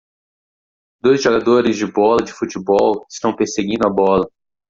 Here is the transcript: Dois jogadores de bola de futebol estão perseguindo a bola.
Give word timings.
Dois 0.99 1.21
jogadores 1.21 1.77
de 1.77 1.85
bola 1.85 2.25
de 2.25 2.33
futebol 2.33 3.05
estão 3.07 3.35
perseguindo 3.35 3.85
a 3.85 3.89
bola. 3.91 4.27